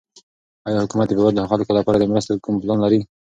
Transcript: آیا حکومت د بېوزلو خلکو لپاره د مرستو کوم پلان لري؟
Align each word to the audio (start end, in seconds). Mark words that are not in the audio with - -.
آیا 0.67 0.79
حکومت 0.85 1.07
د 1.07 1.11
بېوزلو 1.17 1.49
خلکو 1.51 1.71
لپاره 1.79 1.97
د 1.99 2.03
مرستو 2.11 2.41
کوم 2.43 2.55
پلان 2.61 2.79
لري؟ 2.85 2.99